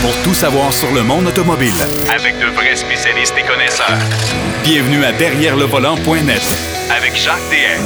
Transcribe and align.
pour 0.00 0.14
tout 0.22 0.34
savoir 0.34 0.72
sur 0.72 0.92
le 0.92 1.02
monde 1.02 1.26
automobile. 1.26 1.72
Avec 2.14 2.38
de 2.38 2.46
vrais 2.46 2.76
spécialistes 2.76 3.34
et 3.38 3.42
connaisseurs. 3.42 3.98
Bienvenue 4.62 5.04
à 5.04 5.12
Derrière 5.12 5.56
le 5.56 5.64
volant.net 5.64 6.42
avec 6.90 7.16
Jacques 7.16 7.36
DM. 7.50 7.82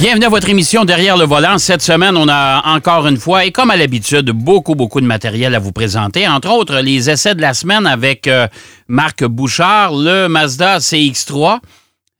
Bienvenue 0.00 0.26
à 0.26 0.28
votre 0.28 0.48
émission 0.48 0.84
Derrière 0.84 1.16
le 1.16 1.24
volant. 1.24 1.58
Cette 1.58 1.82
semaine, 1.82 2.16
on 2.16 2.28
a 2.28 2.62
encore 2.76 3.06
une 3.08 3.16
fois, 3.16 3.44
et 3.44 3.50
comme 3.50 3.70
à 3.70 3.76
l'habitude, 3.76 4.30
beaucoup, 4.30 4.74
beaucoup 4.74 5.00
de 5.00 5.06
matériel 5.06 5.54
à 5.54 5.58
vous 5.58 5.72
présenter. 5.72 6.26
Entre 6.28 6.50
autres, 6.50 6.78
les 6.80 7.10
essais 7.10 7.34
de 7.34 7.40
la 7.40 7.52
semaine 7.52 7.86
avec 7.86 8.28
euh, 8.28 8.46
Marc 8.86 9.24
Bouchard, 9.24 9.92
le 9.92 10.28
Mazda 10.28 10.78
CX3. 10.78 11.58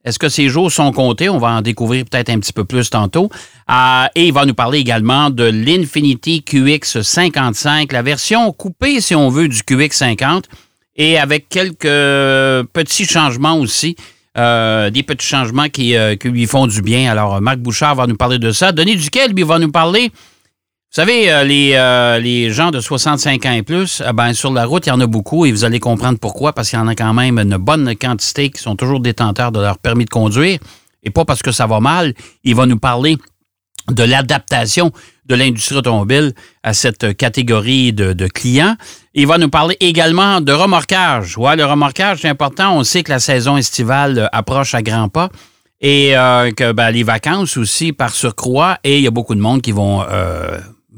Est-ce 0.09 0.19
que 0.19 0.31
ces 0.31 0.49
jours 0.49 0.73
sont 0.73 0.91
comptés? 0.91 1.29
On 1.29 1.37
va 1.37 1.49
en 1.49 1.61
découvrir 1.61 2.07
peut-être 2.07 2.31
un 2.31 2.39
petit 2.39 2.55
peu 2.55 2.65
plus 2.65 2.89
tantôt. 2.89 3.29
Euh, 3.71 4.07
et 4.15 4.29
il 4.29 4.33
va 4.33 4.47
nous 4.47 4.55
parler 4.55 4.79
également 4.79 5.29
de 5.29 5.45
l'Infinity 5.45 6.43
QX55, 6.49 7.93
la 7.93 8.01
version 8.01 8.51
coupée, 8.55 9.03
si 9.03 9.15
on 9.15 9.29
veut, 9.29 9.49
du 9.49 9.59
QX50, 9.59 10.45
et 10.97 11.19
avec 11.19 11.51
quelques 11.51 11.83
petits 12.73 13.05
changements 13.05 13.59
aussi. 13.59 13.97
Euh, 14.39 14.89
des 14.89 15.03
petits 15.03 15.27
changements 15.27 15.69
qui, 15.69 15.95
euh, 15.95 16.17
qui, 16.17 16.29
lui 16.29 16.47
font 16.47 16.67
du 16.67 16.81
bien. 16.81 17.11
Alors, 17.11 17.43
Marc 17.43 17.59
Bouchard 17.59 17.95
va 17.97 18.07
nous 18.07 18.17
parler 18.17 18.39
de 18.39 18.51
ça. 18.51 18.73
Denis 18.73 18.97
Duquel, 18.97 19.33
lui, 19.33 19.43
va 19.43 19.59
nous 19.59 19.71
parler 19.71 20.11
vous 20.91 21.03
savez, 21.03 21.31
euh, 21.31 21.45
les, 21.45 21.75
euh, 21.75 22.19
les 22.19 22.51
gens 22.51 22.71
de 22.71 22.81
65 22.81 23.45
ans 23.45 23.53
et 23.53 23.63
plus, 23.63 24.01
euh, 24.01 24.15
ben, 24.15 24.33
sur 24.33 24.51
la 24.51 24.65
route, 24.65 24.87
il 24.87 24.89
y 24.89 24.93
en 24.93 25.01
a 25.01 25.07
beaucoup 25.07 25.45
et 25.45 25.53
vous 25.53 25.67
allez 25.67 25.81
comprendre 25.81 26.19
pourquoi, 26.19 26.55
parce 26.55 26.71
qu'il 26.71 26.79
y 26.79 26.83
en 26.83 26.89
a 26.89 26.95
quand 26.95 27.13
même 27.13 27.39
une 27.39 27.59
bonne 27.59 27.95
quantité 27.95 28.49
qui 28.49 28.63
sont 28.63 28.75
toujours 28.75 28.99
détenteurs 28.99 29.53
de 29.53 29.61
leur 29.61 29.77
permis 29.77 30.07
de 30.07 30.11
conduire. 30.11 30.59
Et 31.03 31.11
pas 31.11 31.27
parce 31.27 31.43
que 31.43 31.53
ça 31.53 31.67
va 31.67 31.81
mal. 31.81 32.15
Il 32.43 32.55
va 32.55 32.65
nous 32.65 32.79
parler 32.79 33.19
de 33.91 34.03
l'adaptation 34.03 34.91
de 35.27 35.35
l'industrie 35.35 35.77
automobile 35.77 36.33
à 36.63 36.73
cette 36.73 37.15
catégorie 37.19 37.93
de, 37.93 38.27
clients. 38.27 38.77
Il 39.13 39.27
va 39.27 39.37
nous 39.37 39.51
parler 39.51 39.77
également 39.81 40.41
de 40.41 40.53
remorquage. 40.53 41.37
Ouais, 41.37 41.55
le 41.55 41.67
remorquage, 41.67 42.21
c'est 42.23 42.31
important. 42.31 42.75
On 42.75 42.83
sait 42.83 43.03
que 43.03 43.13
la 43.13 43.21
saison 43.21 43.59
estivale 43.59 44.31
approche 44.33 44.75
à 44.75 44.81
grands 44.81 45.11
pas 45.11 45.29
et 45.83 46.13
que 46.57 46.73
ben, 46.73 46.91
les 46.91 47.03
vacances 47.03 47.59
aussi 47.59 47.93
par 47.93 48.15
surcroît. 48.15 48.79
Et 48.85 48.97
il 48.97 49.05
y 49.05 49.07
a 49.07 49.11
beaucoup 49.11 49.35
de 49.35 49.41
monde 49.41 49.61
qui 49.61 49.73
vont 49.73 50.03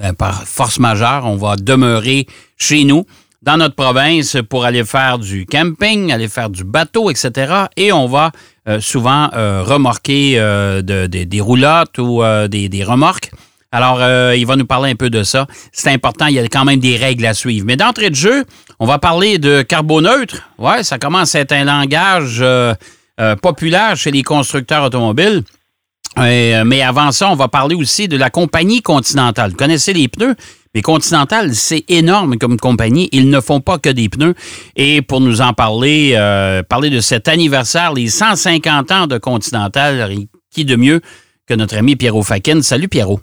ben, 0.00 0.14
par 0.14 0.44
force 0.44 0.78
majeure, 0.78 1.26
on 1.26 1.36
va 1.36 1.56
demeurer 1.56 2.26
chez 2.56 2.84
nous, 2.84 3.04
dans 3.42 3.58
notre 3.58 3.74
province, 3.74 4.38
pour 4.48 4.64
aller 4.64 4.82
faire 4.84 5.18
du 5.18 5.44
camping, 5.44 6.10
aller 6.10 6.28
faire 6.28 6.48
du 6.48 6.64
bateau, 6.64 7.10
etc. 7.10 7.66
Et 7.76 7.92
on 7.92 8.06
va 8.06 8.32
euh, 8.66 8.80
souvent 8.80 9.28
euh, 9.34 9.62
remorquer 9.62 10.34
euh, 10.38 10.80
des 10.80 11.40
roulottes 11.40 11.98
ou 11.98 12.22
des, 12.48 12.84
remorques. 12.84 13.30
Alors, 13.72 14.00
il 14.34 14.46
va 14.46 14.56
nous 14.56 14.66
parler 14.66 14.90
un 14.90 14.96
peu 14.96 15.10
de 15.10 15.22
ça. 15.22 15.46
C'est 15.70 15.90
important, 15.90 16.26
il 16.26 16.34
y 16.34 16.38
a 16.38 16.48
quand 16.48 16.64
même 16.64 16.80
des 16.80 16.96
règles 16.96 17.26
à 17.26 17.34
suivre. 17.34 17.66
Mais 17.66 17.76
d'entrée 17.76 18.08
de 18.08 18.16
jeu, 18.16 18.44
on 18.78 18.86
va 18.86 18.98
parler 18.98 19.38
de 19.38 19.60
carboneutre. 19.62 20.48
Ouais, 20.58 20.82
ça 20.82 20.98
commence 20.98 21.34
à 21.34 21.40
être 21.40 21.52
un 21.52 21.64
langage 21.64 22.42
populaire 23.42 23.96
chez 23.96 24.10
les 24.10 24.22
constructeurs 24.22 24.82
automobiles. 24.82 25.44
Euh, 26.18 26.64
mais 26.64 26.82
avant 26.82 27.12
ça, 27.12 27.30
on 27.30 27.36
va 27.36 27.48
parler 27.48 27.74
aussi 27.74 28.08
de 28.08 28.16
la 28.16 28.30
compagnie 28.30 28.82
Continental. 28.82 29.50
Vous 29.50 29.56
connaissez 29.56 29.92
les 29.92 30.08
pneus? 30.08 30.34
Mais 30.74 30.82
Continental, 30.82 31.54
c'est 31.54 31.84
énorme 31.88 32.36
comme 32.36 32.56
compagnie. 32.56 33.08
Ils 33.12 33.28
ne 33.28 33.40
font 33.40 33.60
pas 33.60 33.78
que 33.78 33.88
des 33.88 34.08
pneus. 34.08 34.34
Et 34.76 35.02
pour 35.02 35.20
nous 35.20 35.40
en 35.40 35.52
parler, 35.52 36.12
euh, 36.14 36.62
parler 36.62 36.90
de 36.90 37.00
cet 37.00 37.28
anniversaire, 37.28 37.92
les 37.92 38.08
150 38.08 38.92
ans 38.92 39.06
de 39.06 39.18
Continental, 39.18 40.14
qui 40.50 40.64
de 40.64 40.76
mieux 40.76 41.00
que 41.46 41.54
notre 41.54 41.76
ami 41.76 41.96
Pierrot 41.96 42.22
Fakin. 42.22 42.62
Salut 42.62 42.88
Pierrot. 42.88 43.20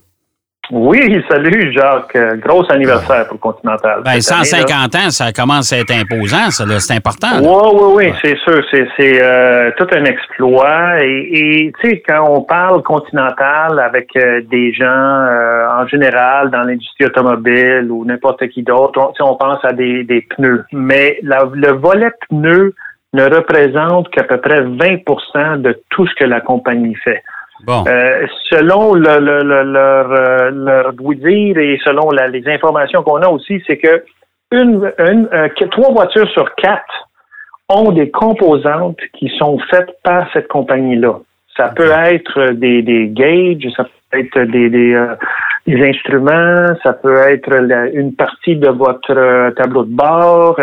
Oui, 0.69 1.23
salut 1.29 1.71
Jacques. 1.71 2.15
Euh, 2.15 2.35
gros 2.37 2.69
anniversaire 2.69 3.27
pour 3.29 3.39
Continental. 3.39 4.01
Ben, 4.03 4.19
150 4.19 4.95
ans, 4.95 5.09
ça 5.09 5.31
commence 5.31 5.71
à 5.71 5.77
être 5.77 5.93
imposant, 5.93 6.51
ça, 6.51 6.65
c'est 6.79 6.95
important. 6.95 7.39
Oui, 7.39 7.71
oui, 7.73 7.93
oui, 7.95 8.13
c'est 8.21 8.37
sûr. 8.39 8.61
C'est 8.97 9.23
euh, 9.23 9.71
tout 9.77 9.87
un 9.95 10.03
exploit. 10.03 11.01
Et 11.03 11.71
tu 11.79 11.89
sais, 11.89 12.03
quand 12.05 12.25
on 12.29 12.41
parle 12.41 12.83
Continental 12.83 13.79
avec 13.79 14.09
euh, 14.17 14.41
des 14.51 14.73
gens 14.73 14.87
en 14.87 15.87
général 15.87 16.51
dans 16.51 16.63
l'industrie 16.63 17.05
automobile 17.05 17.87
ou 17.89 18.03
n'importe 18.03 18.45
qui 18.49 18.63
d'autre, 18.63 18.99
on, 18.99 19.25
on 19.25 19.35
pense 19.35 19.63
à 19.63 19.71
des, 19.71 20.03
des 20.03 20.21
pneus. 20.35 20.65
Mais 20.73 21.19
le 21.23 21.71
volet 21.71 22.11
pneus 22.29 22.73
ne 23.13 23.23
représente 23.23 24.09
qu'à 24.09 24.23
peu 24.23 24.37
près 24.37 24.61
20% 24.61 25.61
de 25.61 25.81
tout 25.89 26.05
ce 26.07 26.15
que 26.15 26.25
la 26.25 26.41
compagnie 26.41 26.95
fait. 26.95 27.23
Euh, 27.67 28.27
selon 28.49 28.93
le, 28.93 29.19
le, 29.19 29.43
le, 29.43 29.63
leur, 29.63 30.11
euh, 30.11 30.51
leur 30.51 30.93
dire 30.93 31.57
et 31.57 31.79
selon 31.83 32.09
les 32.11 32.47
informations 32.47 33.03
qu'on 33.03 33.21
a 33.21 33.27
aussi, 33.27 33.61
c'est 33.65 33.77
que 33.77 34.03
une, 34.51 34.91
une 34.99 35.27
euh, 35.33 35.49
trois 35.71 35.91
voitures 35.91 36.29
sur 36.29 36.53
quatre 36.55 37.09
ont 37.69 37.91
des 37.91 38.09
composantes 38.09 38.99
qui 39.17 39.29
sont 39.37 39.57
faites 39.71 39.91
par 40.03 40.27
cette 40.33 40.47
compagnie-là. 40.47 41.19
Ça 41.57 41.69
peut 41.69 41.91
être 41.91 42.51
des, 42.51 42.81
des 42.83 43.07
gauges, 43.07 43.71
ça 43.75 43.83
peut 43.83 44.19
être 44.19 44.39
des, 44.43 44.69
des, 44.69 44.95
des 45.65 45.89
instruments, 45.89 46.75
ça 46.83 46.93
peut 46.93 47.17
être 47.29 47.51
une 47.93 48.15
partie 48.15 48.55
de 48.55 48.69
votre 48.69 49.49
tableau 49.55 49.83
de 49.83 49.95
bord. 49.95 50.57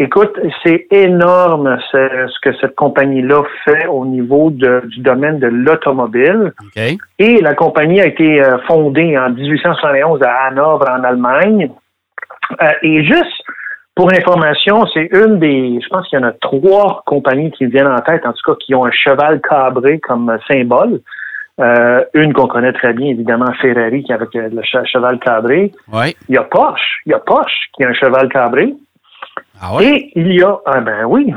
Écoute, 0.00 0.36
c'est 0.64 0.88
énorme 0.90 1.78
ce, 1.92 2.40
que 2.42 2.52
cette 2.60 2.74
compagnie-là 2.74 3.44
fait 3.64 3.86
au 3.86 4.04
niveau 4.04 4.50
de, 4.50 4.82
du 4.86 5.00
domaine 5.00 5.38
de 5.38 5.46
l'automobile. 5.46 6.52
Et 7.20 7.40
la 7.40 7.54
compagnie 7.54 8.00
a 8.00 8.06
été 8.06 8.42
euh, 8.42 8.58
fondée 8.66 9.16
en 9.16 9.30
1871 9.30 10.20
à 10.24 10.48
Hanovre, 10.48 10.86
en 10.90 11.04
Allemagne. 11.04 11.70
Euh, 12.60 12.72
et 12.82 13.04
juste 13.04 13.42
pour 13.94 14.12
information, 14.12 14.84
c'est 14.92 15.08
une 15.12 15.38
des, 15.38 15.78
je 15.80 15.88
pense 15.88 16.08
qu'il 16.08 16.18
y 16.18 16.22
en 16.22 16.26
a 16.26 16.32
trois 16.32 17.04
compagnies 17.06 17.52
qui 17.52 17.66
viennent 17.66 17.86
en 17.86 18.00
tête, 18.00 18.26
en 18.26 18.32
tout 18.32 18.52
cas, 18.52 18.58
qui 18.58 18.74
ont 18.74 18.84
un 18.84 18.90
cheval 18.90 19.40
cabré 19.48 20.00
comme 20.00 20.36
symbole. 20.48 21.00
Euh, 21.60 22.04
une 22.14 22.32
qu'on 22.32 22.48
connaît 22.48 22.72
très 22.72 22.92
bien, 22.94 23.10
évidemment, 23.10 23.52
Ferrari, 23.62 24.02
qui 24.02 24.12
avec 24.12 24.30
le 24.34 24.60
cheval 24.64 25.20
cabré. 25.20 25.70
Oui. 25.92 26.16
Il 26.28 26.34
y 26.34 26.38
a 26.38 26.42
Porsche. 26.42 27.02
Il 27.06 27.10
y 27.10 27.14
a 27.14 27.20
Porsche 27.20 27.70
qui 27.76 27.84
a 27.84 27.90
un 27.90 27.94
cheval 27.94 28.28
cabré. 28.28 28.74
Ah 29.60 29.78
et 29.80 30.10
il 30.16 30.34
y 30.34 30.42
a, 30.42 30.58
ah 30.66 30.80
ben 30.80 31.04
oui, 31.06 31.32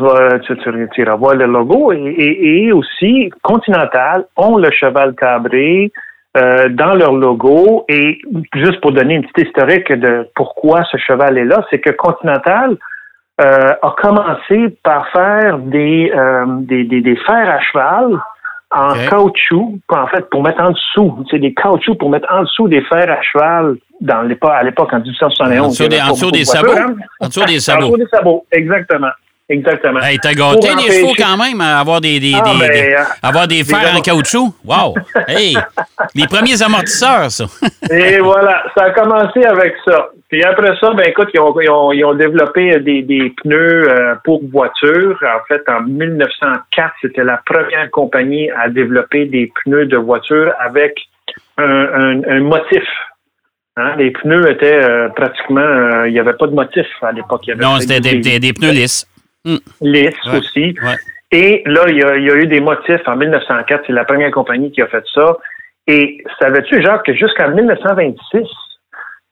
tu, 0.45 0.57
tu, 0.57 0.89
tu 0.93 1.05
voir 1.05 1.35
le 1.35 1.45
logo, 1.45 1.91
et, 1.93 2.71
aussi 2.71 3.29
Continental 3.43 4.25
ont 4.35 4.57
le 4.57 4.71
cheval 4.71 5.13
cabré 5.15 5.91
euh, 6.35 6.69
dans 6.69 6.95
leur 6.95 7.13
logo. 7.13 7.85
Et 7.89 8.19
juste 8.55 8.81
pour 8.81 8.91
donner 8.91 9.15
une 9.15 9.25
petite 9.27 9.49
historique 9.49 9.91
de 9.91 10.27
pourquoi 10.35 10.83
ce 10.91 10.97
cheval 10.97 11.37
est 11.37 11.45
là, 11.45 11.65
c'est 11.69 11.79
que 11.79 11.91
Continental 11.91 12.75
euh, 13.39 13.73
a 13.81 13.95
commencé 14.01 14.75
par 14.83 15.07
faire 15.09 15.59
des, 15.59 16.11
euh, 16.15 16.45
des, 16.61 16.83
des, 16.85 17.01
des 17.01 17.15
fers 17.17 17.49
à 17.49 17.59
cheval 17.59 18.19
en 18.71 18.93
caoutchouc, 19.09 19.79
en 19.89 20.07
fait, 20.07 20.29
pour 20.29 20.43
mettre 20.43 20.61
en 20.61 20.71
dessous, 20.71 21.25
c'est 21.31 21.39
des 21.39 21.53
caoutchoucs 21.53 21.97
pour 21.97 22.09
mettre 22.09 22.27
en 22.31 22.43
dessous 22.43 22.67
des 22.67 22.81
fers 22.81 23.09
à 23.09 23.21
cheval 23.21 23.77
dans 24.01 24.21
l'époque, 24.23 24.51
à 24.53 24.63
l'époque, 24.63 24.93
en 24.93 24.99
1871. 24.99 25.59
En 25.59 25.69
dessous 25.69 25.87
des, 25.87 26.01
en 26.01 26.11
dessous 26.11 26.31
des 26.31 26.45
sabots. 26.45 26.71
Hein? 26.77 26.95
En 27.19 27.27
dessous 27.27 27.45
des 27.45 27.59
sabots. 27.59 27.85
En 27.85 27.89
dessous 27.89 27.97
des 27.97 28.07
sabots, 28.07 28.45
exactement. 28.51 29.11
Exactement. 29.49 30.01
Hey, 30.01 30.19
t'as 30.19 30.33
gâté 30.33 30.67
les 30.75 30.91
chevaux 30.91 31.13
quand 31.17 31.37
même 31.37 31.61
à 31.61 31.79
avoir 31.79 32.01
des, 32.01 32.19
des, 32.19 32.33
ah, 32.35 32.43
des, 32.43 32.67
ben, 32.67 32.93
euh, 32.95 33.03
avoir 33.23 33.47
des 33.47 33.63
fers 33.63 33.95
en 33.95 34.01
caoutchouc. 34.01 34.53
Wow! 34.65 34.95
Hey! 35.27 35.57
les 36.15 36.27
premiers 36.27 36.61
amortisseurs, 36.61 37.31
ça. 37.31 37.45
Et 37.89 38.19
voilà, 38.19 38.63
ça 38.75 38.85
a 38.85 38.89
commencé 38.91 39.43
avec 39.45 39.75
ça. 39.85 40.09
Puis 40.29 40.43
après 40.43 40.75
ça, 40.81 40.91
ben 40.93 41.07
écoute, 41.07 41.29
ils 41.33 41.39
ont, 41.39 41.57
ils 41.61 41.69
ont, 41.69 41.91
ils 41.93 42.03
ont 42.03 42.13
développé 42.13 42.77
des, 42.81 43.01
des 43.03 43.33
pneus 43.41 43.89
euh, 43.89 44.15
pour 44.25 44.41
voitures. 44.51 45.17
En 45.23 45.45
fait, 45.47 45.63
en 45.69 45.81
1904, 45.81 46.93
c'était 47.01 47.23
la 47.23 47.41
première 47.45 47.89
compagnie 47.91 48.49
à 48.51 48.67
développer 48.67 49.25
des 49.25 49.49
pneus 49.63 49.85
de 49.85 49.97
voiture 49.97 50.53
avec 50.59 50.99
un, 51.57 51.63
un, 51.63 52.23
un 52.29 52.39
motif 52.41 52.83
Hein, 53.79 53.93
les 53.95 54.09
pneus 54.09 54.49
étaient 54.49 54.83
euh, 54.83 55.07
pratiquement, 55.09 56.03
il 56.05 56.11
n'y 56.11 56.19
avait 56.19 56.33
pas 56.33 56.47
de 56.47 56.55
motif 56.55 56.87
à 57.03 57.11
l'époque. 57.11 57.43
Non, 57.59 57.79
c'était 57.79 57.99
des, 57.99 58.39
des, 58.39 58.51
pneus 58.51 58.71
lisses. 58.71 59.07
Hmm. 59.45 59.57
Lisse 59.81 60.15
aussi. 60.33 60.75
Et 61.31 61.63
là, 61.65 61.85
il 61.89 61.97
y, 61.97 62.03
a, 62.03 62.15
eu 62.15 62.47
des 62.47 62.61
motifs 62.61 63.05
en 63.05 63.15
1904. 63.15 63.83
C'est 63.87 63.93
la 63.93 64.05
première 64.05 64.31
compagnie 64.31 64.71
qui 64.71 64.81
a 64.81 64.87
fait 64.87 65.03
ça. 65.13 65.37
Et 65.87 66.23
savais-tu, 66.39 66.81
Jacques, 66.81 67.05
que 67.05 67.13
jusqu'en 67.13 67.51
1926, 67.51 68.47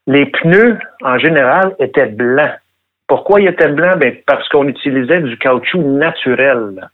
les 0.07 0.25
pneus, 0.25 0.77
en 1.03 1.17
général, 1.17 1.75
étaient 1.79 2.07
blancs. 2.07 2.55
Pourquoi 3.07 3.41
ils 3.41 3.47
étaient 3.47 3.69
blancs? 3.69 3.97
Ben, 3.97 4.15
parce 4.25 4.47
qu'on 4.49 4.67
utilisait 4.67 5.21
du 5.21 5.37
caoutchouc 5.37 5.81
naturel. 5.81 6.89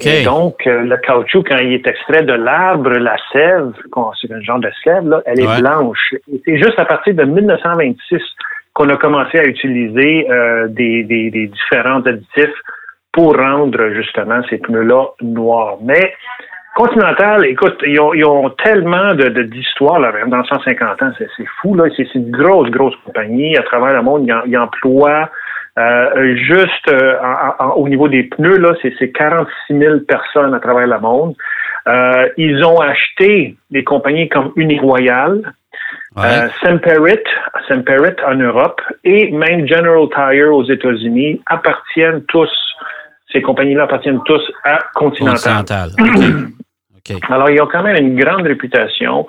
Et 0.00 0.24
donc, 0.24 0.66
euh, 0.66 0.82
le 0.82 0.96
caoutchouc, 0.96 1.44
quand 1.44 1.58
il 1.58 1.74
est 1.74 1.86
extrait 1.86 2.22
de 2.22 2.32
l'arbre, 2.32 2.90
la 2.90 3.16
sève, 3.32 3.72
c'est 4.20 4.32
un 4.32 4.40
genre 4.40 4.58
de 4.58 4.70
sève, 4.82 5.06
là, 5.08 5.22
elle 5.26 5.40
est 5.40 5.60
blanche. 5.60 6.14
C'est 6.44 6.56
juste 6.56 6.78
à 6.78 6.84
partir 6.84 7.14
de 7.14 7.24
1926 7.24 8.22
qu'on 8.74 8.88
a 8.88 8.96
commencé 8.96 9.38
à 9.38 9.44
utiliser 9.44 10.30
euh, 10.30 10.68
des, 10.68 11.04
des, 11.04 11.46
différents 11.46 12.00
additifs 12.02 12.54
pour 13.12 13.36
rendre 13.36 13.90
justement 13.94 14.42
ces 14.50 14.58
pneus-là 14.58 15.06
noirs. 15.22 15.78
Mais 15.82 16.12
Continental, 16.74 17.46
écoute, 17.46 17.78
ils 17.86 18.00
ont, 18.00 18.50
tellement 18.64 19.14
de, 19.14 19.42
d'histoires 19.44 20.00
là, 20.00 20.12
dans 20.26 20.42
150 20.42 21.02
ans, 21.02 21.12
c'est, 21.16 21.28
fou 21.60 21.76
là. 21.76 21.84
C'est, 21.96 22.12
une 22.16 22.32
grosse, 22.32 22.68
grosse 22.70 22.96
compagnie 23.04 23.56
à 23.56 23.62
travers 23.62 23.94
le 23.94 24.02
monde. 24.02 24.28
Ils, 24.46 24.58
emploient 24.58 25.30
euh, 25.78 26.34
juste 26.34 26.88
euh, 26.92 27.16
au 27.76 27.88
niveau 27.88 28.08
des 28.08 28.24
pneus 28.24 28.58
là, 28.58 28.74
c'est, 28.82 29.12
46 29.12 29.78
000 29.78 30.00
personnes 30.00 30.52
à 30.52 30.58
travers 30.58 30.88
le 30.88 30.98
monde. 30.98 31.36
Euh, 31.86 32.28
ils 32.38 32.64
ont 32.64 32.80
acheté 32.80 33.56
des 33.70 33.84
compagnies 33.84 34.28
comme 34.28 34.50
Uniroyal, 34.56 35.52
ouais. 36.16 36.48
Semperit, 36.62 37.22
Semperit 37.68 38.16
en 38.26 38.34
Europe 38.34 38.80
et 39.04 39.30
même 39.30 39.66
General 39.66 40.08
Tire 40.14 40.54
aux 40.54 40.64
États-Unis 40.64 41.40
appartiennent 41.46 42.22
tous. 42.24 42.50
Ces 43.32 43.42
compagnies-là 43.42 43.84
appartiennent 43.84 44.22
tous 44.24 44.42
à 44.64 44.78
Continental. 44.94 45.64
Continental. 45.64 45.90
Alors, 47.28 47.50
ils 47.50 47.60
ont 47.60 47.66
quand 47.66 47.82
même 47.82 47.96
une 47.96 48.18
grande 48.18 48.46
réputation. 48.46 49.26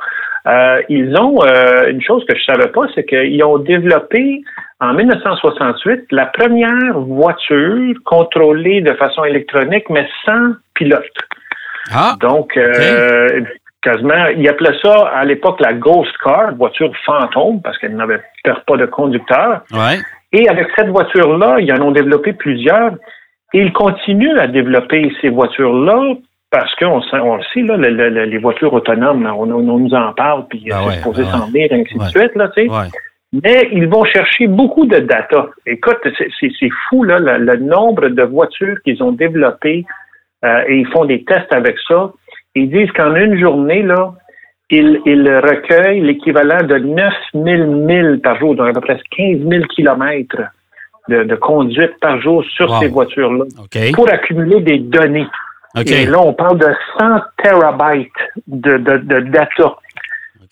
Euh, 0.48 0.82
ils 0.90 1.16
ont 1.18 1.44
euh, 1.44 1.90
une 1.90 2.02
chose 2.02 2.24
que 2.26 2.38
je 2.38 2.44
savais 2.44 2.68
pas, 2.68 2.84
c'est 2.94 3.04
qu'ils 3.06 3.44
ont 3.44 3.58
développé 3.58 4.44
en 4.80 4.94
1968 4.94 6.06
la 6.12 6.28
première 6.28 7.00
voiture 7.00 7.96
contrôlée 8.06 8.82
de 8.82 8.94
façon 8.94 9.24
électronique, 9.24 9.90
mais 9.90 10.08
sans 10.24 10.54
pilote. 10.76 11.04
Ah, 11.92 12.16
Donc, 12.20 12.56
euh, 12.58 13.42
quasiment, 13.86 14.28
ils 14.36 14.48
appelaient 14.50 14.78
ça 14.84 15.08
à 15.16 15.24
l'époque 15.24 15.62
la 15.62 15.74
Ghost 15.74 16.12
Car, 16.24 16.56
voiture 16.56 16.92
fantôme, 17.06 17.62
parce 17.62 17.78
qu'elle 17.78 17.96
n'avait 17.96 18.22
pas 18.44 18.78
de 18.78 18.86
conducteur. 18.88 19.62
Ouais. 19.72 20.00
Et 20.34 20.50
avec 20.50 20.68
cette 20.76 20.90
voiture-là, 20.90 21.60
ils 21.60 21.72
en 21.72 21.82
ont 21.82 21.92
développé 21.92 22.34
plusieurs. 22.34 22.94
Et 23.54 23.62
ils 23.62 23.72
continuent 23.72 24.38
à 24.38 24.48
développer 24.48 25.10
ces 25.22 25.30
voitures-là 25.30 26.16
parce 26.52 26.74
qu'on 26.76 27.02
on 27.14 27.36
le 27.36 27.44
sait, 27.54 27.62
là, 27.62 27.78
les 28.26 28.38
voitures 28.38 28.74
autonomes, 28.74 29.26
on, 29.38 29.46
nous 29.46 29.94
en 29.94 30.14
parle, 30.14 30.48
puis 30.48 30.66
ah 30.72 30.82
c'est 30.88 30.98
supposé 30.98 31.24
s'en 31.26 31.48
venir, 31.48 31.68
ainsi 31.72 31.98
de 31.98 32.04
suite, 32.06 32.36
là, 32.36 32.50
tu 32.56 32.68
sais. 32.68 32.90
Mais 33.44 33.68
ils 33.74 33.88
vont 33.88 34.06
chercher 34.06 34.48
beaucoup 34.48 34.86
de 34.86 35.00
data. 35.00 35.48
Écoute, 35.66 36.00
c'est 36.40 36.70
fou, 36.88 37.04
là, 37.04 37.20
le, 37.20 37.58
nombre 37.58 38.08
de 38.08 38.24
voitures 38.24 38.78
qu'ils 38.84 39.04
ont 39.04 39.12
développées 39.12 39.86
euh, 40.46 40.64
et 40.68 40.78
ils 40.78 40.88
font 40.88 41.06
des 41.06 41.24
tests 41.26 41.52
avec 41.52 41.76
ça. 41.88 42.12
Ils 42.56 42.70
disent 42.70 42.92
qu'en 42.94 43.14
une 43.16 43.38
journée, 43.40 43.84
là, 43.84 44.14
ils, 44.70 45.42
recueillent 45.44 46.02
l'équivalent 46.02 46.66
de 46.66 46.78
9000 46.78 47.68
milles 47.68 48.20
par 48.24 48.40
jour, 48.40 48.56
donc 48.56 48.70
à 48.70 48.74
peu 48.74 48.82
près 48.82 49.00
15 49.16 49.48
000 49.48 49.66
kilomètres 49.76 50.42
de, 51.08 51.36
conduite 51.36 52.00
par 52.02 52.20
jour 52.20 52.44
sur 52.56 52.80
ces 52.80 52.88
voitures-là 52.88 53.46
pour 53.94 54.12
accumuler 54.12 54.62
des 54.62 54.80
données. 54.80 55.28
Et 55.86 56.06
là, 56.06 56.20
on 56.20 56.34
parle 56.34 56.58
de 56.58 56.68
100 57.00 57.06
terabytes 57.44 58.10
de, 58.48 58.78
data. 58.78 59.76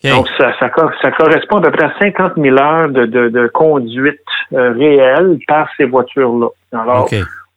Donc, 0.04 0.28
ça, 0.38 0.52
ça, 0.60 0.68
correspond 0.68 1.56
à 1.56 1.62
peu 1.62 1.70
près 1.70 1.86
à 1.86 1.94
50 1.98 2.32
000 2.36 2.56
heures 2.58 2.88
de, 2.88 3.50
conduite 3.54 4.20
euh, 4.52 4.72
réelle 4.72 5.38
par 5.48 5.66
ces 5.78 5.86
voitures-là. 5.86 6.48
Alors, 6.72 7.08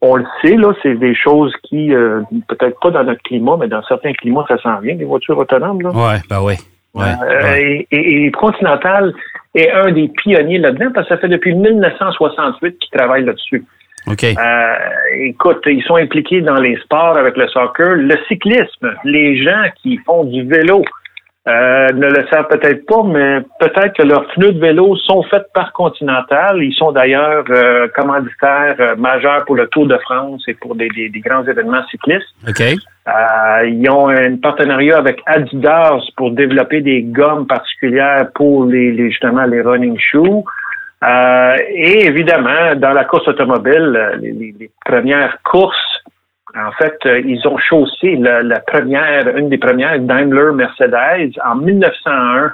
on 0.01 0.15
le 0.15 0.25
sait, 0.41 0.55
là, 0.55 0.73
c'est 0.83 0.95
des 0.95 1.15
choses 1.15 1.53
qui, 1.63 1.94
euh, 1.94 2.21
peut-être 2.47 2.79
pas 2.79 2.91
dans 2.91 3.03
notre 3.03 3.21
climat, 3.23 3.57
mais 3.59 3.67
dans 3.67 3.81
certains 3.83 4.13
climats, 4.13 4.45
ça 4.47 4.57
s'en 4.59 4.79
vient, 4.79 4.95
des 4.95 5.05
voitures 5.05 5.38
autonomes. 5.38 5.81
Là. 5.81 5.89
Ouais, 5.89 6.19
ben 6.29 6.41
oui. 6.41 6.53
Euh, 6.95 7.55
et, 7.55 7.88
et, 7.91 8.31
Continental 8.31 9.13
est 9.53 9.69
un 9.69 9.91
des 9.91 10.07
pionniers 10.07 10.57
là-dedans 10.57 10.88
parce 10.95 11.07
que 11.07 11.15
ça 11.15 11.21
fait 11.21 11.27
depuis 11.27 11.53
1968 11.53 12.79
qu'ils 12.79 12.97
travaillent 12.97 13.25
là-dessus. 13.25 13.63
Euh, 14.07 14.75
écoute, 15.19 15.61
ils 15.65 15.83
sont 15.83 15.95
impliqués 15.95 16.41
dans 16.41 16.55
les 16.55 16.77
sports 16.77 17.17
avec 17.17 17.35
le 17.35 17.47
soccer, 17.49 17.95
le 17.95 18.15
cyclisme, 18.27 18.94
les 19.03 19.44
gens 19.44 19.63
qui 19.81 19.97
font 20.05 20.23
du 20.23 20.44
vélo. 20.44 20.83
Euh, 21.47 21.88
ne 21.94 22.07
le 22.07 22.27
savent 22.29 22.47
peut-être 22.49 22.85
pas, 22.85 23.03
mais 23.03 23.39
peut-être 23.59 23.95
que 23.95 24.03
leurs 24.03 24.27
pneus 24.33 24.51
de 24.51 24.59
vélo 24.59 24.97
sont 24.97 25.23
faits 25.23 25.45
par 25.53 25.71
Continental. 25.71 26.61
Ils 26.61 26.73
sont 26.73 26.91
d'ailleurs 26.91 27.45
euh, 27.49 27.88
commanditaires 27.95 28.75
euh, 28.81 28.95
majeurs 28.97 29.45
pour 29.45 29.55
le 29.55 29.67
Tour 29.67 29.88
de 29.88 29.97
France 29.99 30.44
et 30.49 30.55
pour 30.55 30.75
des, 30.75 30.89
des, 30.89 31.21
grands 31.21 31.45
événements 31.45 31.85
cyclistes. 31.89 32.27
Okay. 32.49 32.75
ils 33.65 33.89
ont 33.89 34.09
un 34.09 34.35
partenariat 34.35 34.97
avec 34.97 35.21
Adidas 35.25 36.01
pour 36.17 36.31
développer 36.31 36.81
des 36.81 37.03
gommes 37.03 37.47
particulières 37.47 38.27
pour 38.35 38.65
les, 38.65 38.91
les 38.91 39.09
justement 39.09 39.44
les 39.44 39.61
running 39.61 39.97
shoes. 39.97 40.44
Euh, 41.03 41.57
et 41.69 42.05
évidemment, 42.05 42.75
dans 42.75 42.91
la 42.91 43.05
course 43.05 43.27
automobile, 43.27 43.94
euh, 43.95 44.15
les, 44.17 44.71
premières 44.83 45.38
courses, 45.44 45.96
en 46.57 46.71
fait, 46.71 46.98
euh, 47.06 47.19
ils 47.19 47.48
ont 47.48 47.57
chaussé 47.57 48.15
la, 48.15 48.59
première, 48.59 49.36
une 49.36 49.50
des 49.50 49.57
premières 49.57 50.00
Daimler 50.00 50.54
Mercedes 50.54 51.38
en 51.45 51.56
1901 51.56 52.54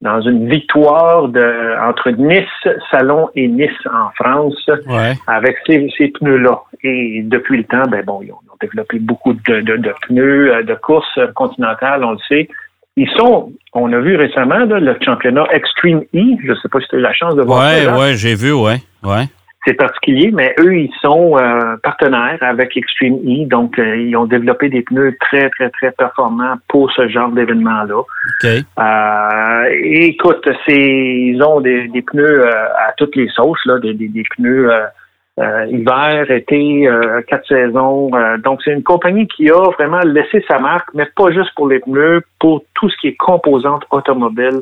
dans 0.00 0.20
une 0.20 0.48
victoire 0.48 1.28
de, 1.28 1.80
entre 1.80 2.10
Nice, 2.10 2.44
Salon 2.90 3.30
et 3.34 3.48
Nice 3.48 3.70
en 3.86 4.10
France 4.10 4.70
avec 5.26 5.56
ces, 5.66 5.88
ces 5.96 6.08
pneus-là. 6.08 6.60
Et 6.82 7.22
depuis 7.24 7.58
le 7.58 7.64
temps, 7.64 7.84
ben 7.90 8.04
bon, 8.04 8.20
ils 8.22 8.32
ont, 8.32 8.38
développé 8.60 8.98
beaucoup 8.98 9.32
de, 9.32 9.60
de, 9.60 9.76
de 9.76 9.92
pneus 10.06 10.62
de 10.62 10.74
course 10.74 11.18
continentale, 11.34 12.04
on 12.04 12.12
le 12.12 12.18
sait. 12.28 12.48
Ils 12.96 13.10
sont, 13.10 13.52
on 13.72 13.92
a 13.92 13.98
vu 13.98 14.14
récemment 14.16 14.58
le 14.58 14.96
championnat 15.04 15.44
Extreme 15.52 16.02
E. 16.14 16.36
Je 16.42 16.50
ne 16.50 16.54
sais 16.54 16.68
pas 16.68 16.80
si 16.80 16.86
tu 16.88 16.94
as 16.94 16.98
eu 16.98 17.02
la 17.02 17.12
chance 17.12 17.34
de 17.34 17.42
voir 17.42 17.60
ouais, 17.60 17.84
ça. 17.84 17.92
Oui, 17.92 17.98
oui, 18.00 18.16
j'ai 18.16 18.36
vu, 18.36 18.52
ouais, 18.52 18.78
ouais. 19.02 19.24
C'est 19.66 19.74
particulier, 19.74 20.30
mais 20.32 20.54
eux, 20.58 20.76
ils 20.76 20.92
sont 21.00 21.38
euh, 21.38 21.76
partenaires 21.82 22.38
avec 22.42 22.76
Extreme 22.76 23.16
E, 23.26 23.46
donc 23.46 23.78
euh, 23.78 23.96
ils 23.96 24.14
ont 24.16 24.26
développé 24.26 24.68
des 24.68 24.82
pneus 24.82 25.16
très, 25.20 25.48
très, 25.50 25.70
très 25.70 25.90
performants 25.92 26.56
pour 26.68 26.92
ce 26.92 27.08
genre 27.08 27.30
d'événement-là. 27.30 27.98
OK. 27.98 28.50
Euh, 28.78 29.64
écoute, 29.82 30.46
c'est, 30.66 30.74
ils 30.74 31.42
ont 31.42 31.60
des, 31.60 31.88
pneus 32.06 32.46
à 32.46 32.92
toutes 32.96 33.16
les 33.16 33.28
sauces, 33.28 33.64
là, 33.64 33.78
des, 33.78 33.94
des 33.94 34.24
pneus 34.36 34.70
euh, 35.40 35.66
hiver, 35.66 36.30
été, 36.30 36.86
euh, 36.86 37.20
quatre 37.22 37.48
saisons. 37.48 38.08
Euh, 38.14 38.38
donc, 38.38 38.60
c'est 38.64 38.70
une 38.70 38.84
compagnie 38.84 39.26
qui 39.26 39.50
a 39.50 39.68
vraiment 39.72 39.98
laissé 40.04 40.44
sa 40.46 40.60
marque, 40.60 40.88
mais 40.94 41.06
pas 41.16 41.32
juste 41.32 41.52
pour 41.56 41.68
les 41.68 41.80
pneus, 41.80 42.22
pour 42.38 42.62
tout 42.74 42.88
ce 42.88 42.96
qui 42.98 43.08
est 43.08 43.16
composante 43.16 43.82
automobile 43.90 44.60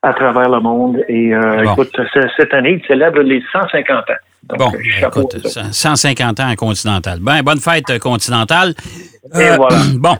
à 0.00 0.14
travers 0.14 0.48
le 0.48 0.60
monde. 0.60 1.04
Et 1.08 1.32
écoute, 1.64 1.90
cette 2.36 2.54
année, 2.54 2.80
il 2.80 2.86
célèbre 2.86 3.20
les 3.20 3.42
150 3.52 4.10
ans. 4.10 4.14
Donc, 4.48 4.58
bon, 4.58 4.72
écoute, 5.02 5.36
150 5.72 6.40
ans 6.40 6.48
à 6.48 6.56
Continental. 6.56 7.18
Ben, 7.20 7.42
bonne 7.42 7.60
fête 7.60 7.98
Continental. 7.98 8.74
Et 9.34 9.56
voilà. 9.56 9.78
Bon, 9.94 10.16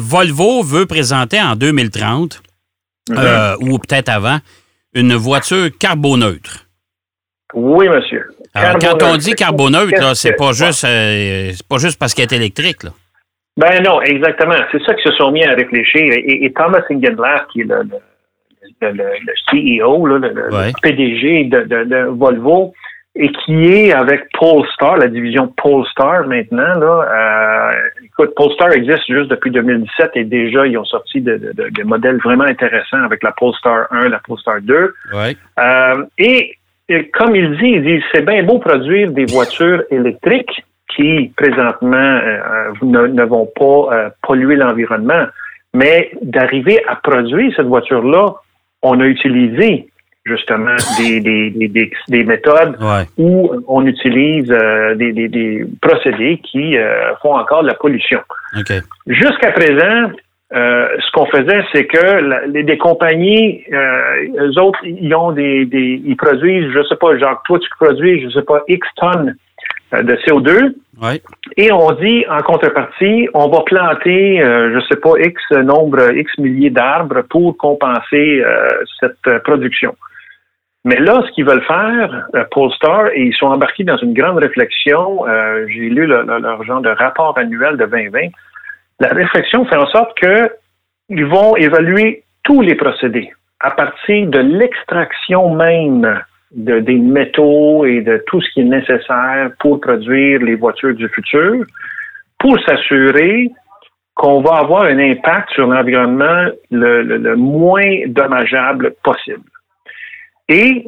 Volvo 0.00 0.62
veut 0.62 0.86
présenter 0.86 1.40
en 1.40 1.56
2030, 1.56 2.40
mm-hmm. 3.10 3.56
ou 3.60 3.78
peut-être 3.78 4.08
avant, 4.08 4.38
une 4.94 5.14
voiture 5.14 5.68
carboneutre. 5.78 6.66
Oui, 7.54 7.88
monsieur. 7.88 8.30
Alors, 8.54 8.78
quand 8.78 9.02
on 9.02 9.16
dit 9.16 9.34
carboneutre, 9.34 10.16
c'est 10.16 10.34
pas 10.36 10.52
juste 10.52 10.84
euh, 10.84 11.52
pas 11.68 11.78
juste 11.78 11.98
parce 11.98 12.14
qu'elle 12.14 12.32
est 12.32 12.36
électrique. 12.36 12.84
Là. 12.84 12.90
Ben 13.56 13.82
non, 13.82 14.00
exactement. 14.02 14.54
C'est 14.72 14.82
ça 14.84 14.94
qu'ils 14.94 15.12
se 15.12 15.16
sont 15.16 15.30
mis 15.30 15.44
à 15.44 15.54
réfléchir. 15.54 16.02
Et, 16.16 16.52
Thomas 16.52 16.82
Ingenlath, 16.90 17.46
qui 17.52 17.60
est 17.60 17.64
le, 17.64 17.84
CEO, 18.80 20.06
le, 20.06 20.72
PDG 20.82 21.44
de, 21.44 22.08
Volvo, 22.10 22.72
et 23.16 23.28
qui 23.28 23.66
est 23.66 23.92
avec 23.92 24.28
Polestar, 24.32 24.96
la 24.96 25.06
division 25.06 25.52
Polestar 25.56 26.26
maintenant. 26.26 26.74
Là, 26.78 27.70
euh, 27.70 28.04
écoute, 28.04 28.34
Polestar 28.34 28.72
existe 28.72 29.06
juste 29.06 29.30
depuis 29.30 29.52
2017 29.52 30.10
et 30.16 30.24
déjà 30.24 30.66
ils 30.66 30.76
ont 30.76 30.84
sorti 30.84 31.20
des 31.20 31.38
de, 31.38 31.82
modèles 31.84 32.18
vraiment 32.18 32.44
intéressants 32.44 33.02
avec 33.04 33.22
la 33.22 33.32
Polestar 33.32 33.86
1, 33.92 34.08
la 34.08 34.18
Polestar 34.18 34.60
2. 34.62 34.94
Ouais. 35.12 35.36
Euh, 35.60 36.04
et 36.18 36.56
comme 37.12 37.36
il 37.36 37.56
dit, 37.58 37.68
il 37.68 37.84
dit 37.84 38.04
c'est 38.12 38.26
bien 38.26 38.42
beau 38.42 38.58
produire 38.58 39.10
des 39.12 39.26
voitures 39.26 39.84
électriques 39.90 40.64
qui 40.96 41.32
présentement 41.36 41.96
euh, 41.96 42.72
ne, 42.82 43.24
vont 43.24 43.48
pas 43.56 44.10
polluer 44.22 44.56
l'environnement, 44.56 45.26
mais 45.72 46.10
d'arriver 46.22 46.82
à 46.88 46.96
produire 46.96 47.52
cette 47.54 47.66
voiture-là, 47.66 48.34
on 48.84 49.00
a 49.00 49.04
utilisé 49.04 49.88
justement 50.24 50.76
des, 50.98 51.20
des, 51.28 51.90
des, 52.08 52.24
méthodes 52.24 52.76
où 53.18 53.50
on 53.66 53.84
utilise 53.84 54.50
euh, 54.50 54.94
des, 54.94 55.66
procédés 55.82 56.38
qui 56.38 56.76
font 57.20 57.34
encore 57.34 57.62
de 57.62 57.68
la 57.68 57.74
pollution. 57.74 58.20
Jusqu'à 59.06 59.50
présent, 59.50 60.10
euh, 60.54 60.86
ce 61.00 61.10
qu'on 61.12 61.26
faisait, 61.26 61.64
c'est 61.72 61.86
que 61.86 62.46
les, 62.52 62.62
des 62.62 62.78
compagnies, 62.78 63.64
euh, 63.72 64.46
eux 64.46 64.60
autres, 64.60 64.78
ils 64.84 65.12
ont 65.14 65.32
des, 65.32 65.64
des, 65.64 66.00
ils 66.04 66.16
produisent, 66.16 66.70
je 66.72 66.82
sais 66.84 66.96
pas, 66.96 67.18
genre 67.18 67.42
toi 67.44 67.58
tu 67.58 67.68
produis, 67.70 68.22
je 68.22 68.28
sais 68.28 68.42
pas, 68.42 68.62
X 68.68 68.86
tonnes 68.96 69.30
euh, 69.30 69.32
de 70.02 70.14
CO2. 70.26 70.74
Et 71.56 71.72
on 71.72 71.90
dit 71.92 72.24
en 72.28 72.40
contrepartie, 72.40 73.28
on 73.34 73.48
va 73.48 73.62
planter, 73.62 74.42
euh, 74.42 74.72
je 74.74 74.86
sais 74.86 75.00
pas, 75.00 75.12
X 75.18 75.42
nombre, 75.50 76.10
X 76.16 76.38
milliers 76.38 76.70
d'arbres 76.70 77.22
pour 77.22 77.56
compenser 77.56 78.42
cette 79.00 79.42
production. 79.42 79.94
Mais 80.84 80.96
là, 80.96 81.22
ce 81.26 81.32
qu'ils 81.32 81.46
veulent 81.46 81.64
faire, 81.64 82.26
Polestar, 82.50 83.08
et 83.14 83.22
ils 83.22 83.34
sont 83.34 83.46
embarqués 83.46 83.84
dans 83.84 83.96
une 83.96 84.12
grande 84.12 84.38
réflexion, 84.38 85.24
j'ai 85.68 85.88
lu 85.88 86.06
leur 86.06 86.62
genre 86.64 86.82
de 86.82 86.90
rapport 86.90 87.36
annuel 87.38 87.76
de 87.76 87.86
2020, 87.86 88.28
la 89.00 89.08
réflexion 89.08 89.64
fait 89.64 89.76
en 89.76 89.86
sorte 89.86 90.16
que 90.18 90.50
ils 91.08 91.26
vont 91.26 91.56
évaluer 91.56 92.22
tous 92.44 92.60
les 92.60 92.74
procédés 92.74 93.30
à 93.60 93.70
partir 93.70 94.26
de 94.28 94.38
l'extraction 94.38 95.54
même 95.54 96.22
de, 96.54 96.80
des 96.80 96.96
métaux 96.96 97.84
et 97.84 98.00
de 98.00 98.22
tout 98.26 98.40
ce 98.40 98.50
qui 98.52 98.60
est 98.60 98.64
nécessaire 98.64 99.50
pour 99.60 99.80
produire 99.80 100.40
les 100.40 100.54
voitures 100.54 100.94
du 100.94 101.08
futur, 101.08 101.64
pour 102.38 102.58
s'assurer 102.66 103.50
qu'on 104.14 104.40
va 104.40 104.58
avoir 104.58 104.84
un 104.84 104.98
impact 104.98 105.50
sur 105.50 105.66
l'environnement 105.66 106.46
le, 106.70 107.02
le, 107.02 107.36
moins 107.36 108.06
dommageable 108.06 108.94
possible. 109.02 109.42
Et 110.48 110.86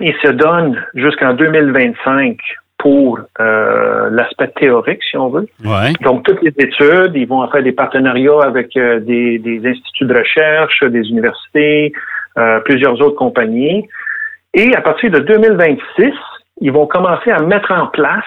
il 0.00 0.14
se 0.22 0.28
donne 0.28 0.84
jusqu'en 0.94 1.34
2025 1.34 2.36
pour 2.78 3.18
euh, 3.40 4.10
l'aspect 4.10 4.48
théorique, 4.48 5.02
si 5.10 5.16
on 5.16 5.30
veut. 5.30 5.48
Donc, 6.02 6.24
toutes 6.24 6.42
les 6.42 6.54
études, 6.58 7.12
ils 7.14 7.26
vont 7.26 7.46
faire 7.48 7.62
des 7.62 7.72
partenariats 7.72 8.42
avec 8.44 8.76
euh, 8.76 9.00
des, 9.00 9.38
des, 9.38 9.66
instituts 9.66 10.04
de 10.04 10.14
recherche, 10.14 10.84
des 10.84 11.08
universités, 11.08 11.92
euh, 12.38 12.60
plusieurs 12.60 13.00
autres 13.00 13.16
compagnies. 13.16 13.88
Et 14.56 14.74
à 14.74 14.80
partir 14.80 15.10
de 15.10 15.18
2026, 15.18 16.12
ils 16.62 16.72
vont 16.72 16.86
commencer 16.86 17.30
à 17.30 17.40
mettre 17.40 17.70
en 17.72 17.88
place 17.88 18.24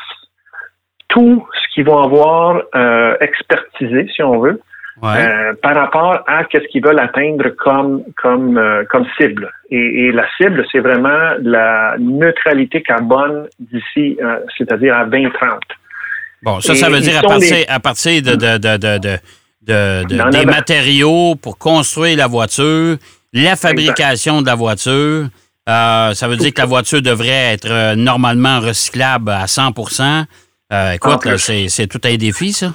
tout 1.08 1.44
ce 1.54 1.74
qu'ils 1.74 1.86
vont 1.86 2.04
avoir 2.04 2.62
euh, 2.76 3.16
expertisé, 3.20 4.08
si 4.16 4.22
on 4.22 4.40
veut, 4.40 4.62
euh, 5.04 5.54
par 5.64 5.76
rapport 5.76 6.20
à 6.28 6.44
qu'est-ce 6.44 6.68
qu'ils 6.68 6.84
veulent 6.84 7.00
atteindre 7.00 7.50
comme 7.58 8.04
comme 8.22 8.60
euh, 8.60 8.84
comme 8.92 9.08
cible. 9.18 9.52
Et, 9.72 10.12
la 10.12 10.26
cible, 10.38 10.64
c'est 10.72 10.82
vraiment 10.82 11.34
la 11.42 11.96
neutralité 11.98 12.84
carbone 12.84 13.48
d'ici, 13.60 14.18
c'est-à-dire 14.56 14.96
à 14.96 15.06
2030. 15.06 15.60
Bon, 16.44 16.60
ça, 16.60 16.76
ça 16.76 16.90
veut 16.90 17.00
dire 17.00 17.18
à 17.18 17.22
partir, 17.22 17.66
à 17.68 17.80
partir 17.80 18.22
de, 18.22 18.36
de, 18.36 19.18
de, 19.66 20.32
des 20.32 20.46
matériaux 20.46 21.36
pour 21.42 21.58
construire 21.58 22.18
la 22.18 22.28
voiture, 22.28 22.98
la 23.34 23.56
fabrication 23.56 24.44
de 24.44 24.46
la 24.46 24.56
voiture. 24.56 25.26
Ça 25.70 26.28
veut 26.28 26.38
dire 26.38 26.54
que 26.54 26.62
la 26.62 26.68
voiture 26.68 27.02
devrait 27.02 27.54
être 27.54 27.96
normalement 27.96 28.60
recyclable 28.60 29.32
à 29.32 29.46
100% 29.46 30.26
Écoute, 30.96 31.28
c'est 31.38 31.88
tout 31.88 32.02
un 32.04 32.16
défi, 32.16 32.54
ça. 32.54 32.72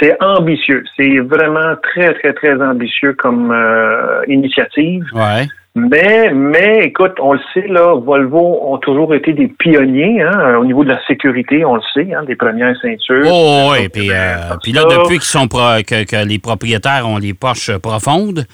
C'est 0.00 0.16
ambitieux. 0.22 0.84
C'est 0.96 1.18
vraiment 1.18 1.74
très, 1.82 2.14
très, 2.14 2.32
très 2.32 2.62
ambitieux 2.62 3.14
comme 3.14 3.50
euh, 3.50 4.22
initiative. 4.28 5.04
Ouais. 5.12 5.46
Mais, 5.74 6.32
mais, 6.32 6.84
écoute, 6.84 7.14
on 7.20 7.34
le 7.34 7.40
sait, 7.54 7.66
là, 7.68 7.94
Volvo 7.94 8.60
ont 8.72 8.78
toujours 8.78 9.14
été 9.14 9.32
des 9.32 9.48
pionniers 9.48 10.22
hein, 10.22 10.56
au 10.56 10.64
niveau 10.64 10.82
de 10.82 10.90
la 10.90 11.00
sécurité, 11.06 11.64
on 11.64 11.76
le 11.76 11.82
sait, 11.94 12.12
hein, 12.12 12.24
des 12.24 12.34
premières 12.34 12.74
ceintures. 12.80 13.26
Oh, 13.30 13.70
oui, 13.72 13.88
puis, 13.88 14.10
euh, 14.10 14.56
puis 14.62 14.72
là, 14.72 14.84
depuis 14.84 15.18
qu'ils 15.18 15.22
sont 15.22 15.46
que, 15.46 16.24
les 16.26 16.38
propriétaires 16.38 17.08
ont 17.08 17.18
les 17.18 17.34
poches 17.34 17.76
profondes, 17.78 18.44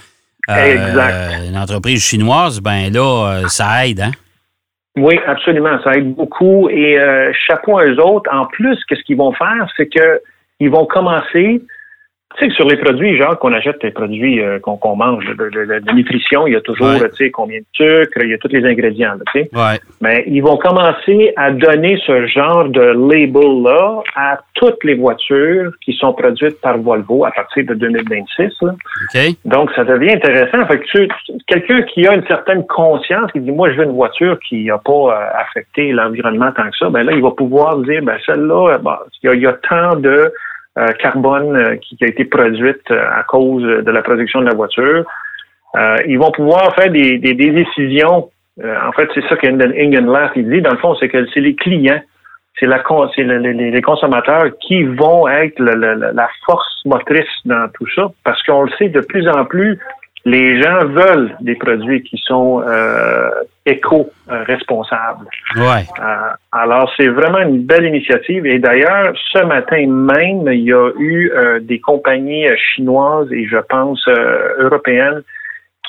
euh, 0.48 1.48
une 1.48 1.56
entreprise 1.56 2.02
chinoise, 2.02 2.60
ben 2.60 2.92
là, 2.92 3.42
ça 3.48 3.86
aide, 3.86 4.00
hein? 4.00 4.10
Oui, 4.96 5.18
absolument, 5.26 5.82
ça 5.82 5.92
aide 5.94 6.14
beaucoup. 6.14 6.68
Et 6.68 6.98
chapeau 7.46 7.78
à 7.78 7.86
eux 7.86 8.00
autres. 8.00 8.30
En 8.32 8.46
plus, 8.46 8.78
qu'est-ce 8.84 9.02
qu'ils 9.02 9.16
vont 9.16 9.32
faire, 9.32 9.66
c'est 9.76 9.88
que 9.88 10.20
ils 10.60 10.70
vont 10.70 10.86
commencer 10.86 11.62
tu 12.36 12.48
sais 12.48 12.54
sur 12.54 12.66
les 12.66 12.76
produits, 12.76 13.16
genre 13.16 13.38
qu'on 13.38 13.52
achète 13.52 13.80
des 13.80 13.90
produits 13.90 14.40
euh, 14.40 14.58
qu'on 14.58 14.96
mange, 14.96 15.24
de, 15.24 15.94
nutrition, 15.94 16.46
il 16.46 16.54
y 16.54 16.56
a 16.56 16.60
toujours, 16.60 16.94
tu 16.94 17.16
sais, 17.16 17.30
combien 17.30 17.58
de 17.58 17.64
sucre, 17.72 18.18
il 18.22 18.30
y 18.30 18.34
a 18.34 18.38
tous 18.38 18.48
les 18.48 18.64
ingrédients, 18.64 19.14
tu 19.32 19.40
sais. 19.40 19.50
Mais 20.00 20.24
ils 20.26 20.40
vont 20.40 20.56
commencer 20.56 21.32
à 21.36 21.50
donner 21.50 21.98
ce 22.06 22.26
genre 22.26 22.68
de 22.68 22.80
label-là 22.80 24.02
à 24.16 24.38
toutes 24.54 24.82
les 24.84 24.94
voitures 24.94 25.72
qui 25.84 25.92
sont 25.92 26.12
produites 26.12 26.60
par 26.60 26.78
Volvo 26.78 27.24
à 27.24 27.30
partir 27.30 27.64
de 27.66 27.74
2026. 27.74 28.52
Donc, 29.44 29.70
ça 29.76 29.84
devient 29.84 30.12
intéressant. 30.12 30.66
Fait 30.66 30.78
que 30.78 31.08
quelqu'un 31.46 31.82
qui 31.82 32.06
a 32.06 32.14
une 32.14 32.26
certaine 32.26 32.66
conscience, 32.66 33.30
qui 33.32 33.40
dit, 33.40 33.52
moi, 33.52 33.70
je 33.70 33.76
veux 33.76 33.84
une 33.84 33.92
voiture 33.92 34.38
qui 34.48 34.64
n'a 34.64 34.78
pas 34.78 34.92
euh, 34.92 35.40
affecté 35.40 35.92
l'environnement 35.92 36.50
tant 36.52 36.70
que 36.70 36.76
ça, 36.76 36.88
ben 36.90 37.04
là, 37.04 37.12
il 37.12 37.22
va 37.22 37.30
pouvoir 37.30 37.78
dire, 37.78 38.02
ben 38.02 38.16
celle-là, 38.26 38.78
il 39.22 39.40
y 39.40 39.46
a 39.46 39.52
tant 39.68 39.96
de 39.96 40.32
carbone 40.98 41.56
euh, 41.56 41.76
qui, 41.76 41.96
a 42.02 42.06
été 42.06 42.24
produite 42.24 42.90
euh, 42.90 43.04
à 43.12 43.22
cause 43.22 43.62
de 43.62 43.90
la 43.90 44.02
production 44.02 44.40
de 44.40 44.46
la 44.46 44.54
voiture. 44.54 45.04
ils 46.06 46.18
vont 46.18 46.30
pouvoir 46.30 46.74
faire 46.74 46.90
des, 46.90 47.18
décisions. 47.18 48.30
en 48.62 48.92
fait, 48.92 49.08
c'est 49.14 49.26
ça 49.28 49.36
qu'Ingenlath 49.36 50.38
dit. 50.38 50.62
Dans 50.62 50.72
le 50.72 50.78
fond, 50.78 50.94
c'est 50.96 51.08
que 51.08 51.26
c'est 51.32 51.40
les 51.40 51.54
clients, 51.54 52.02
c'est 52.58 52.66
la 52.66 52.82
les, 53.16 53.82
consommateurs 53.82 54.46
qui 54.60 54.84
vont 54.84 55.28
être 55.28 55.58
la 55.60 56.28
force 56.46 56.82
motrice 56.84 57.34
dans 57.44 57.68
tout 57.74 57.88
ça, 57.94 58.10
parce 58.24 58.42
qu'on 58.44 58.62
le 58.62 58.70
sait 58.78 58.88
de 58.88 59.00
plus 59.00 59.28
en 59.28 59.44
plus, 59.44 59.78
les 60.24 60.60
gens 60.62 60.84
veulent 60.86 61.36
des 61.40 61.54
produits 61.54 62.02
qui 62.02 62.16
sont 62.24 62.62
euh, 62.66 63.30
éco-responsables. 63.66 65.26
Ouais. 65.56 65.86
Euh, 65.98 66.30
alors, 66.52 66.90
c'est 66.96 67.08
vraiment 67.08 67.38
une 67.38 67.64
belle 67.64 67.86
initiative. 67.86 68.46
Et 68.46 68.58
d'ailleurs, 68.58 69.14
ce 69.32 69.42
matin 69.44 69.86
même, 69.86 70.46
il 70.52 70.64
y 70.64 70.72
a 70.72 70.90
eu 70.98 71.30
euh, 71.30 71.60
des 71.60 71.80
compagnies 71.80 72.46
chinoises 72.74 73.32
et 73.32 73.46
je 73.46 73.58
pense 73.68 74.06
européennes 74.58 75.22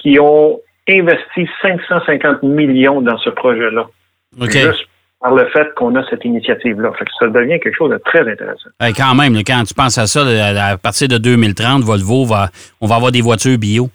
qui 0.01 0.19
ont 0.19 0.59
investi 0.87 1.49
550 1.61 2.43
millions 2.43 3.01
dans 3.01 3.17
ce 3.17 3.29
projet-là. 3.29 3.87
Juste 4.39 4.87
par 5.21 5.33
le 5.33 5.47
fait 5.49 5.73
qu'on 5.75 5.95
a 5.95 6.07
cette 6.09 6.23
initiative-là. 6.25 6.91
ça 7.19 7.27
devient 7.27 7.59
quelque 7.59 7.75
chose 7.75 7.91
de 7.91 7.97
très 7.97 8.19
intéressant. 8.19 8.69
quand 8.79 9.15
même, 9.15 9.35
quand 9.43 9.63
tu 9.65 9.73
penses 9.73 9.97
à 9.97 10.07
ça, 10.07 10.21
à 10.21 10.77
partir 10.77 11.07
de 11.07 11.17
2030, 11.17 11.83
Volvo 11.83 12.25
va, 12.25 12.49
on 12.81 12.87
va 12.87 12.95
avoir 12.95 13.11
des 13.11 13.21
voitures 13.21 13.57
bio. 13.57 13.89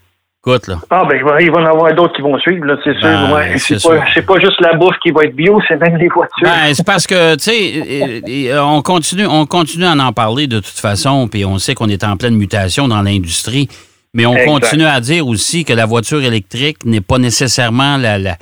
Ah, 0.89 1.05
ben, 1.05 1.19
il 1.19 1.25
va 1.25 1.43
y 1.43 1.51
en 1.51 1.67
avoir 1.67 1.95
d'autres 1.95 2.15
qui 2.15 2.23
vont 2.23 2.39
suivre, 2.39 2.67
c'est 2.83 2.99
sûr. 2.99 3.03
Ben, 3.03 3.59
c'est 3.59 4.27
pas, 4.27 4.41
juste 4.41 4.61
la 4.61 4.75
bouffe 4.75 4.97
qui 5.03 5.11
va 5.11 5.25
être 5.25 5.37
bio, 5.37 5.61
c'est 5.69 5.77
même 5.77 5.97
les 5.99 6.09
voitures. 6.09 6.43
Ben, 6.43 6.73
c'est 6.73 6.87
parce 6.87 7.07
que, 7.07 7.35
tu 7.35 7.43
sais, 7.43 8.59
on 8.59 8.81
continue, 8.81 9.27
on 9.27 9.45
continue 9.45 9.85
à 9.85 9.93
en 9.93 10.13
parler 10.13 10.47
de 10.47 10.61
toute 10.61 10.79
façon, 10.79 11.29
puis 11.29 11.45
on 11.45 11.59
sait 11.59 11.75
qu'on 11.75 11.89
est 11.89 12.05
en 12.05 12.17
pleine 12.17 12.37
mutation 12.37 12.89
dans 12.89 13.03
l'industrie, 13.03 13.69
mais 14.15 14.25
on 14.25 14.35
continue 14.47 14.87
à 14.87 15.01
dire 15.01 15.27
aussi 15.27 15.65
que 15.65 15.75
la 15.75 15.85
voiture 15.85 16.23
électrique 16.23 16.85
n'est 16.87 17.03
pas 17.03 17.19
nécessairement 17.19 17.99
la, 17.99 18.19
la, 18.19 18.37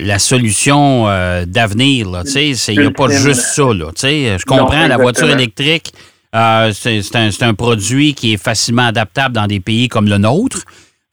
la, 0.00 0.18
solution 0.18 1.08
euh, 1.08 1.44
d'avenir. 1.46 2.06
Il 2.36 2.78
n'y 2.78 2.86
a 2.86 2.90
pas 2.90 3.08
juste 3.08 3.40
ça. 3.40 3.64
Là, 3.74 3.90
je 3.94 4.44
comprends, 4.44 4.86
la 4.86 4.96
voiture 4.96 5.28
électrique, 5.28 5.92
euh, 6.34 6.72
c'est 6.72 7.16
un, 7.16 7.28
un 7.40 7.54
produit 7.54 8.14
qui 8.14 8.34
est 8.34 8.42
facilement 8.42 8.86
adaptable 8.86 9.34
dans 9.34 9.46
des 9.46 9.60
pays 9.60 9.88
comme 9.88 10.08
le 10.08 10.18
nôtre. 10.18 10.64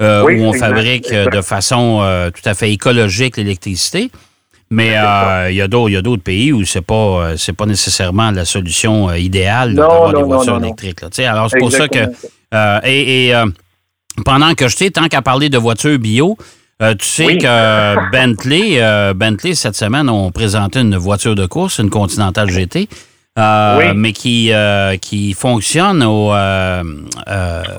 Euh, 0.01 0.23
où 0.23 0.43
on 0.45 0.53
fabrique 0.53 1.11
euh, 1.11 1.25
de 1.25 1.41
façon 1.41 1.99
euh, 2.01 2.31
tout 2.31 2.47
à 2.47 2.53
fait 2.53 2.71
écologique 2.71 3.35
l'électricité. 3.35 4.09
Mais 4.71 4.93
il 5.49 5.55
y 5.55 5.61
a 5.61 5.67
d'autres 5.67 6.23
pays 6.23 6.53
où 6.53 6.63
c'est 6.63 6.81
pas 6.81 7.33
c'est 7.37 7.53
pas 7.53 7.65
nécessairement 7.65 8.31
la 8.31 8.45
solution 8.45 9.11
idéale 9.11 9.73
d'avoir 9.73 10.13
des 10.13 10.21
voitures 10.21 10.63
électriques. 10.63 10.99
Alors 11.23 11.49
c'est 11.49 11.57
pour 11.57 11.71
ça 11.71 11.87
que 11.87 12.07
et, 12.85 13.33
pendant 14.23 14.53
que 14.53 14.67
je 14.67 14.77
t'ai 14.77 14.91
tant 14.91 15.07
qu'à 15.07 15.23
parler 15.23 15.49
de 15.49 15.57
voitures 15.57 15.97
bio, 15.97 16.37
tu 16.79 17.05
sais 17.05 17.37
que 17.37 18.11
Bentley 18.11 18.79
Bentley 19.15 19.55
cette 19.55 19.75
semaine 19.75 20.07
ont 20.07 20.29
présenté 20.29 20.81
une 20.81 20.97
voiture 20.97 21.33
de 21.33 21.47
course, 21.47 21.79
une 21.79 21.89
Continental 21.89 22.47
GT. 22.47 22.87
Euh, 23.39 23.93
mais 23.95 24.11
qui, 24.11 24.51
euh, 24.51 24.97
qui 24.97 25.33
fonctionne 25.33 26.03
au... 26.03 26.33
Euh, 26.33 26.83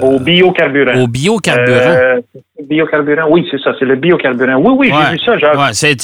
au 0.01 0.19
biocarburant. 0.19 1.03
Au 1.03 1.07
biocarburant. 1.07 2.21
biocarburant, 2.67 3.27
oui, 3.29 3.47
c'est 3.51 3.61
ça, 3.61 3.73
c'est 3.79 3.85
le 3.85 3.97
biocarburant. 3.97 4.57
Oui, 4.57 4.77
oui, 4.79 4.93
j'ai 4.93 5.13
vu 5.13 5.19
ça. 5.25 5.35
Ouais, 5.57 5.73
c'est 5.73 6.03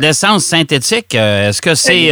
l'essence 0.00 0.44
synthétique. 0.44 1.14
Est-ce 1.14 1.62
que 1.62 1.74
c'est... 1.74 2.10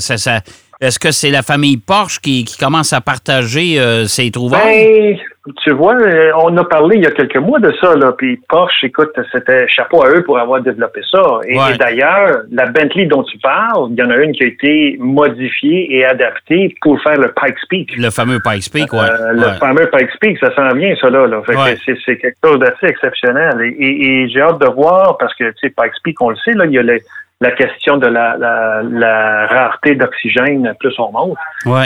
ça, 0.00 0.16
ça, 0.16 0.40
est-ce 0.80 0.98
que 0.98 1.10
c'est 1.10 1.30
la 1.30 1.42
famille 1.42 1.76
Porsche 1.76 2.20
qui, 2.20 2.44
qui 2.44 2.56
commence 2.56 2.92
à 2.92 3.00
partager 3.00 3.78
ses 4.06 4.30
trouvailles? 4.30 5.14
Ben, 5.14 5.18
tu 5.62 5.70
vois, 5.72 5.94
euh, 5.94 6.32
on 6.36 6.54
a 6.58 6.64
parlé 6.64 6.96
il 6.96 7.02
y 7.02 7.06
a 7.06 7.10
quelques 7.12 7.38
mois 7.38 7.58
de 7.58 7.72
ça, 7.80 7.96
là, 7.96 8.12
puis 8.12 8.38
Porsche, 8.48 8.84
écoute, 8.84 9.12
c'était 9.32 9.66
chapeau 9.68 10.04
à 10.04 10.10
eux 10.10 10.22
pour 10.22 10.38
avoir 10.38 10.60
développé 10.60 11.00
ça. 11.10 11.22
Et, 11.48 11.56
d'ailleurs, 11.78 12.42
la 12.50 12.66
Bentley 12.66 13.06
dont 13.06 13.22
tu 13.22 13.38
parles, 13.38 13.88
il 13.90 13.96
y 13.96 14.02
en 14.02 14.10
a 14.10 14.16
une 14.18 14.32
qui 14.32 14.44
a 14.44 14.46
été 14.46 14.96
modifiée 15.00 15.96
et 15.96 16.04
adaptée 16.04 16.76
pour 16.82 17.00
faire 17.02 17.16
le 17.16 17.32
Pikes 17.32 17.68
Peak. 17.70 17.96
Le 17.96 18.10
fameux 18.10 18.38
Pikes 18.44 18.70
Peak, 18.70 18.92
oui. 18.92 18.98
Euh, 18.98 19.32
le 19.32 19.58
fameux 19.58 19.88
Pikes 19.90 20.20
Peak, 20.20 20.38
ça 20.40 20.54
s'en 20.54 20.76
vient, 20.76 20.94
ça, 21.00 21.08
là. 21.08 21.26
C'est 21.46 22.18
quelque 22.18 22.36
chose 22.44 22.58
d'assez 22.58 22.86
exceptionnel. 22.86 23.54
Et, 23.62 24.28
j'ai 24.28 24.42
hâte 24.42 24.60
de 24.60 24.68
voir, 24.68 25.16
parce 25.16 25.34
que, 25.34 25.44
tu 25.52 25.54
sais, 25.62 25.68
Pikes 25.70 26.02
Peak, 26.04 26.20
on 26.20 26.30
le 26.30 26.36
sait, 26.36 26.52
là, 26.52 26.66
il 26.66 26.72
y 26.72 26.78
a 26.78 26.82
les 26.82 27.02
la 27.40 27.52
question 27.52 27.96
de 27.96 28.06
la, 28.06 28.36
la, 28.38 29.46
rareté 29.46 29.94
d'oxygène, 29.94 30.74
plus 30.78 30.92
on 30.98 31.10
monte, 31.10 31.38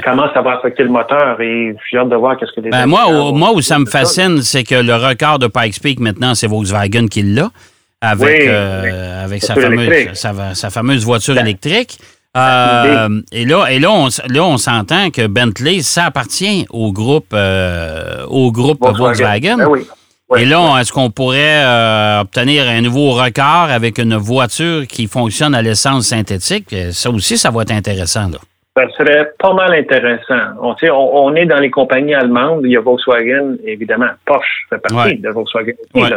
comment 0.05 0.33
ça 0.35 0.43
va 0.43 0.59
affecter 0.59 0.83
le 0.83 0.89
moteur? 0.89 1.41
Et 1.41 1.77
j'ai 1.91 1.99
hâte 1.99 2.09
de 2.09 2.17
voir 2.17 2.37
qu'est-ce 2.37 2.53
que 2.53 2.61
les 2.61 2.71
ben 2.71 2.87
moi, 2.87 3.05
moi, 3.33 3.53
où 3.53 3.61
ça 3.61 3.79
me 3.79 3.87
fascine, 3.87 4.43
c'est 4.43 4.65
que 4.65 4.75
le 4.75 4.95
record 4.95 5.39
de 5.39 5.47
Pikes 5.47 5.81
Peak 5.81 6.01
maintenant, 6.01 6.35
c'est 6.35 6.49
Volkswagen 6.49 7.07
qui 7.07 7.23
l'a 7.23 7.51
avec, 8.01 8.49
euh, 8.49 9.25
avec 9.25 9.43
sa, 9.43 9.55
fameuse, 9.55 10.13
sa, 10.13 10.71
fameuse 10.71 11.05
voiture 11.05 11.35
ben, 11.35 11.47
électrique. 11.47 11.99
Euh, 12.37 13.21
et 13.31 13.45
là, 13.45 13.67
et 13.71 13.79
là, 13.79 13.93
on, 13.93 14.09
là, 14.29 14.45
on 14.45 14.59
s'entend 14.59 15.11
que 15.11 15.29
Bentley, 15.29 15.83
ça 15.83 16.07
appartient 16.07 16.67
au 16.71 16.93
groupe, 16.93 17.33
euh, 17.33 18.25
au 18.29 18.51
groupe 18.51 18.81
Volkswagen. 18.81 19.57
Ben 19.57 19.69
et 20.37 20.47
là, 20.47 20.79
est-ce 20.81 20.93
qu'on 20.93 21.11
pourrait 21.11 21.63
euh, 21.65 22.23
obtenir 22.23 22.67
un 22.69 22.81
nouveau 22.81 23.13
record 23.13 23.69
avec 23.71 23.99
une 23.99 24.17
voiture 24.17 24.87
qui 24.87 25.07
fonctionne 25.07 25.55
à 25.55 25.63
l'essence 25.63 26.07
synthétique? 26.07 26.75
Ça 26.93 27.11
aussi, 27.11 27.37
ça 27.37 27.51
va 27.51 27.63
être 27.63 27.73
intéressant. 27.73 28.31
Là. 28.31 28.39
Ça 28.77 28.89
serait 28.99 29.31
pas 29.39 29.53
mal 29.53 29.73
intéressant. 29.73 30.41
On, 30.61 30.75
on, 30.83 31.35
est 31.37 31.47
dans 31.47 31.61
les 31.61 31.71
compagnies 31.71 32.15
allemandes. 32.15 32.63
Il 32.65 32.73
y 32.73 32.77
a 32.77 32.81
Volkswagen, 32.81 33.57
évidemment. 33.65 34.09
Porsche 34.27 34.67
fait 34.69 34.79
partie 34.79 35.19
de 35.19 35.29
Volkswagen. 35.29 35.75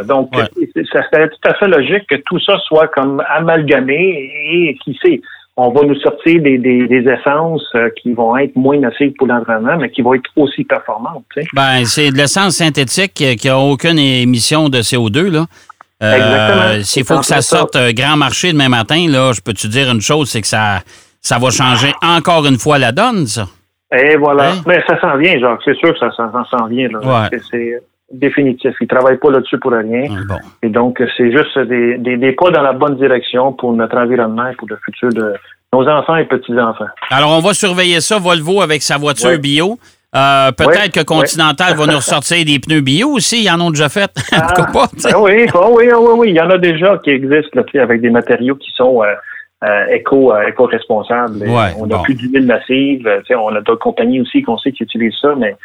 Donc, 0.07 0.31
ça 0.35 1.03
serait 1.11 1.29
tout 1.29 1.49
à 1.49 1.53
fait 1.53 1.67
logique 1.67 2.07
que 2.09 2.15
tout 2.25 2.39
ça 2.39 2.57
soit 2.65 2.87
comme 2.87 3.21
amalgamé 3.29 4.31
et 4.51 4.75
qui 4.83 4.97
sait, 5.03 5.21
on 5.59 5.71
va 5.71 5.81
nous 5.81 5.99
sortir 5.99 6.41
des, 6.41 6.57
des, 6.59 7.09
essences 7.09 7.67
euh, 7.73 7.89
qui 8.01 8.13
vont 8.13 8.37
être 8.37 8.55
moins 8.55 8.77
nocives 8.77 9.13
pour 9.17 9.25
l'environnement, 9.25 9.77
mais 9.77 9.89
qui 9.89 10.03
vont 10.03 10.13
être 10.13 10.29
aussi 10.35 10.63
performantes. 10.63 11.25
Ben, 11.53 11.83
c'est 11.83 12.11
de 12.11 12.15
l'essence 12.15 12.57
synthétique 12.57 13.13
qui 13.13 13.47
n'a 13.47 13.57
aucune 13.57 13.97
émission 13.97 14.69
de 14.69 14.77
CO2, 14.79 15.31
là. 15.31 15.45
Euh, 16.03 16.13
Exactement. 16.13 16.83
S'il 16.83 17.03
faut 17.05 17.17
que 17.17 17.25
ça 17.25 17.41
sorte 17.41 17.75
un 17.75 17.91
grand 17.91 18.15
marché 18.15 18.53
demain 18.53 18.69
matin, 18.69 19.07
là, 19.09 19.31
je 19.33 19.41
peux 19.41 19.53
te 19.53 19.65
dire 19.65 19.89
une 19.91 20.01
chose, 20.01 20.29
c'est 20.29 20.41
que 20.41 20.47
ça 20.47 20.81
ça 21.21 21.39
va 21.39 21.49
changer 21.49 21.91
encore 22.01 22.45
une 22.45 22.57
fois 22.57 22.77
la 22.77 22.91
donne, 22.91 23.25
ça? 23.25 23.47
Et 23.91 24.15
voilà. 24.15 24.51
Hein? 24.51 24.55
Mais 24.67 24.81
ça 24.87 24.99
s'en 25.01 25.17
vient, 25.17 25.39
Jacques. 25.39 25.61
C'est 25.65 25.75
sûr 25.75 25.93
que 25.93 25.99
ça, 25.99 26.11
s'en 26.15 26.67
vient. 26.67 26.87
C'est 27.51 27.81
définitif. 28.11 28.73
Ils 28.79 28.83
ne 28.83 28.87
travaillent 28.87 29.17
pas 29.17 29.31
là-dessus 29.31 29.59
pour 29.59 29.71
rien. 29.71 30.05
Et 30.63 30.69
donc, 30.69 31.01
c'est 31.17 31.31
juste 31.31 31.57
des, 31.59 31.97
des, 31.97 32.31
pas 32.33 32.51
dans 32.51 32.61
la 32.61 32.73
bonne 32.73 32.95
direction 32.95 33.53
pour 33.53 33.73
notre 33.73 33.97
environnement 33.97 34.47
et 34.47 34.55
pour 34.55 34.67
le 34.69 34.77
futur 34.85 35.09
de 35.09 35.33
nos 35.73 35.87
enfants 35.87 36.15
et 36.15 36.25
petits-enfants. 36.25 36.87
Alors, 37.09 37.31
on 37.31 37.41
va 37.41 37.53
surveiller 37.53 37.99
ça, 37.99 38.19
Volvo, 38.19 38.61
avec 38.61 38.81
sa 38.81 38.97
voiture 38.97 39.37
bio. 39.39 39.77
Euh, 40.15 40.51
peut-être 40.53 40.93
que 40.93 41.03
Continental 41.03 41.75
va 41.75 41.85
nous 41.85 41.97
ressortir 41.97 42.45
des 42.45 42.59
pneus 42.59 42.81
bio 42.81 43.09
aussi. 43.09 43.43
Ils 43.43 43.49
en 43.49 43.59
ont 43.59 43.71
déjà 43.71 43.89
fait. 43.89 44.09
Ah, 44.31 44.53
pas, 44.71 44.87
ben 45.03 45.15
oui, 45.19 45.45
oh 45.53 45.75
oui, 45.77 45.85
oh 45.93 46.09
oui, 46.09 46.19
oui. 46.19 46.29
Il 46.29 46.35
y 46.35 46.41
en 46.41 46.49
a 46.49 46.57
déjà 46.57 46.97
qui 47.03 47.09
existent 47.09 47.59
là, 47.59 47.83
avec 47.83 48.01
des 48.01 48.09
matériaux 48.09 48.55
qui 48.55 48.71
sont 48.71 49.03
euh, 49.03 49.07
euh, 49.63 49.85
éco, 49.87 50.33
euh, 50.33 50.47
éco-responsable. 50.47 51.43
on 51.77 51.89
a 51.89 52.03
plus 52.03 52.15
d'huile 52.15 52.45
massive. 52.45 53.09
On 53.31 53.55
a 53.55 53.61
d'autres 53.61 53.81
compagnies 53.81 54.21
aussi 54.21 54.41
qu'on 54.43 54.57
sait 54.57 54.71
qui 54.71 54.83
utilisent 54.83 55.17
ça, 55.21 55.33
mais 55.35 55.55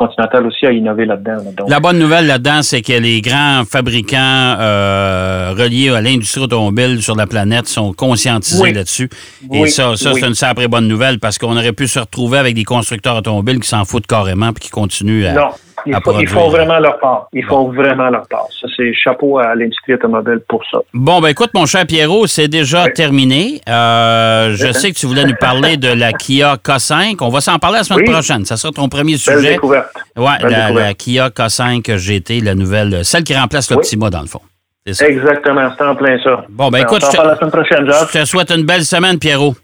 Continental 0.00 0.46
aussi 0.46 0.64
a 0.64 0.72
innové 0.72 1.04
là-dedans. 1.04 1.66
La 1.68 1.78
bonne 1.78 1.98
nouvelle 1.98 2.26
là-dedans, 2.26 2.62
c'est 2.62 2.80
que 2.80 2.94
les 2.94 3.20
grands 3.20 3.64
fabricants 3.70 4.56
reliés 5.58 5.90
à 5.90 6.00
l'industrie 6.00 6.40
automobile 6.40 7.02
sur 7.02 7.14
la 7.14 7.26
planète 7.26 7.66
sont 7.66 7.92
conscientisés 7.92 8.72
là-dessus. 8.72 9.10
Et 9.52 9.66
ça, 9.66 9.96
ça 9.96 10.14
c'est 10.14 10.26
une 10.26 10.34
sacrée 10.34 10.68
bonne 10.68 10.88
nouvelle 10.88 11.18
parce 11.18 11.36
qu'on 11.36 11.54
aurait 11.54 11.74
pu 11.74 11.86
se 11.86 11.98
retrouver 11.98 12.38
avec 12.38 12.54
des 12.54 12.64
constructeurs 12.64 13.16
automobiles 13.16 13.60
qui 13.60 13.68
s'en 13.68 13.84
foutent 13.84 14.06
carrément 14.06 14.48
et 14.48 14.54
qui 14.54 14.70
continuent 14.70 15.26
à. 15.26 15.50
Ils, 15.86 16.28
font 16.28 16.48
vraiment 16.48 16.78
leur 16.78 16.98
part. 16.98 17.28
Ils 17.32 17.44
font 17.44 17.70
vraiment 17.70 18.10
leur 18.10 18.26
part. 18.28 18.46
Ça, 18.60 18.68
c'est 18.76 18.92
chapeau 18.94 19.38
à 19.38 19.54
l'industrie 19.54 19.94
automobile 19.94 20.40
pour 20.48 20.62
ça. 20.70 20.78
Bon, 20.92 21.20
ben 21.20 21.28
écoute, 21.28 21.50
mon 21.54 21.66
cher 21.66 21.86
Pierrot, 21.86 22.26
c'est 22.26 22.48
déjà 22.48 22.88
terminé. 22.88 23.60
Euh, 23.68 24.54
je 24.54 24.72
sais 24.72 24.90
que 24.92 24.96
tu 24.96 25.06
voulais 25.06 25.24
nous 25.24 25.36
parler 25.38 25.76
de 25.76 25.92
la 25.92 26.12
Kia 26.12 26.56
K5. 26.56 27.16
On 27.20 27.28
va 27.28 27.40
s'en 27.40 27.58
parler 27.58 27.78
la 27.78 27.84
semaine 27.84 28.04
prochaine. 28.04 28.44
Ça 28.44 28.56
sera 28.56 28.72
ton 28.72 28.88
premier 28.88 29.16
sujet. 29.16 29.52
découverte. 29.52 29.90
Oui, 30.16 30.32
la, 30.42 30.94
Kia 30.94 31.28
K5 31.28 31.96
GT, 31.96 32.40
la 32.40 32.54
nouvelle, 32.54 33.04
celle 33.04 33.24
qui 33.24 33.36
remplace 33.36 33.70
l'Optima 33.70 34.10
dans 34.10 34.20
le 34.20 34.26
fond. 34.26 34.40
Exactement, 34.86 35.70
c'est 35.76 35.84
en 35.84 35.94
plein 35.94 36.18
ça. 36.22 36.44
Bon, 36.48 36.70
ben 36.70 36.78
écoute, 36.78 37.02
je 37.02 37.10
te, 37.10 37.16
je 37.16 38.18
te 38.18 38.24
souhaite 38.24 38.50
une 38.50 38.64
belle 38.64 38.84
semaine, 38.84 39.18
Pierrot. 39.18 39.54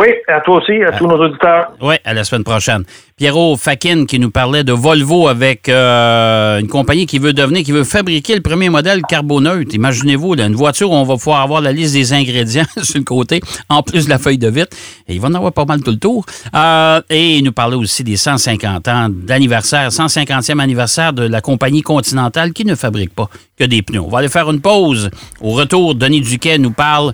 Oui, 0.00 0.06
à 0.28 0.40
toi 0.40 0.56
aussi, 0.56 0.82
à 0.82 0.92
tous 0.92 1.06
nos 1.06 1.18
auditeurs. 1.18 1.72
Oui, 1.82 1.96
à 2.06 2.14
la 2.14 2.24
semaine 2.24 2.42
prochaine. 2.42 2.84
Pierrot 3.18 3.58
Fakin 3.58 4.06
qui 4.06 4.18
nous 4.18 4.30
parlait 4.30 4.64
de 4.64 4.72
Volvo 4.72 5.28
avec 5.28 5.68
euh, 5.68 6.58
une 6.58 6.68
compagnie 6.68 7.04
qui 7.04 7.18
veut 7.18 7.34
devenir, 7.34 7.62
qui 7.64 7.72
veut 7.72 7.84
fabriquer 7.84 8.34
le 8.34 8.40
premier 8.40 8.70
modèle 8.70 9.02
carboneutre. 9.02 9.74
Imaginez-vous, 9.74 10.36
une 10.36 10.54
voiture 10.54 10.90
où 10.90 10.94
on 10.94 11.04
va 11.04 11.16
pouvoir 11.16 11.42
avoir 11.42 11.60
la 11.60 11.72
liste 11.72 11.92
des 11.92 12.14
ingrédients 12.14 12.64
sur 12.82 12.96
le 12.96 13.04
côté, 13.04 13.42
en 13.68 13.82
plus 13.82 14.06
de 14.06 14.08
la 14.08 14.16
feuille 14.18 14.38
de 14.38 14.48
vitre. 14.48 14.74
Et 15.06 15.16
il 15.16 15.20
va 15.20 15.28
en 15.28 15.34
avoir 15.34 15.52
pas 15.52 15.66
mal 15.66 15.82
tout 15.82 15.90
le 15.90 15.98
tour. 15.98 16.24
Euh, 16.54 17.02
et 17.10 17.36
il 17.36 17.44
nous 17.44 17.52
parlait 17.52 17.76
aussi 17.76 18.02
des 18.02 18.16
150 18.16 18.88
ans 18.88 19.08
d'anniversaire, 19.10 19.90
150e 19.90 20.58
anniversaire 20.60 21.12
de 21.12 21.24
la 21.24 21.42
compagnie 21.42 21.82
Continentale 21.82 22.54
qui 22.54 22.64
ne 22.64 22.74
fabrique 22.74 23.14
pas 23.14 23.28
que 23.58 23.64
des 23.64 23.82
pneus. 23.82 24.00
On 24.00 24.08
va 24.08 24.20
aller 24.20 24.30
faire 24.30 24.50
une 24.50 24.62
pause. 24.62 25.10
Au 25.42 25.50
retour, 25.50 25.94
Denis 25.94 26.22
Duquet 26.22 26.56
nous 26.56 26.72
parle 26.72 27.12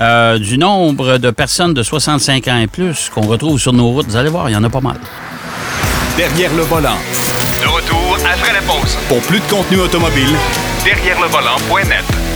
euh, 0.00 0.38
du 0.38 0.58
nombre 0.58 1.18
de 1.18 1.30
personnes 1.30 1.74
de 1.74 1.82
65 1.82 2.48
ans 2.48 2.58
et 2.58 2.66
plus 2.66 3.08
qu'on 3.08 3.22
retrouve 3.26 3.58
sur 3.58 3.72
nos 3.72 3.88
routes. 3.88 4.06
Vous 4.06 4.16
allez 4.16 4.30
voir, 4.30 4.48
il 4.50 4.52
y 4.52 4.56
en 4.56 4.64
a 4.64 4.70
pas 4.70 4.80
mal. 4.80 4.98
Derrière 6.16 6.54
le 6.54 6.62
volant. 6.62 6.98
De 7.60 7.66
retour 7.66 8.16
après 8.24 8.52
la 8.52 8.60
pause. 8.60 8.96
Pour 9.08 9.20
plus 9.22 9.40
de 9.40 9.44
contenu 9.44 9.78
automobile, 9.78 10.34
derrière 10.84 11.20
le 11.20 11.28
volant.net. 11.28 12.35